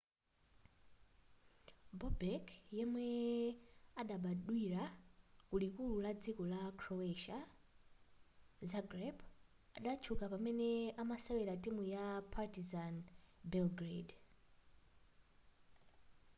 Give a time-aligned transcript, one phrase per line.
[1.99, 2.45] bobek
[2.77, 3.05] yemwe
[4.01, 4.83] adabadwira
[5.49, 7.39] kulikulu la dziko la croatia
[8.69, 9.17] zagreb
[9.77, 10.69] adatchuka pamene
[11.01, 12.95] amasewera timu ya partizan
[13.51, 14.13] belgrade